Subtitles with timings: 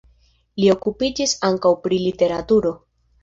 [0.61, 2.73] Li okupiĝis ankaŭ pri literaturo.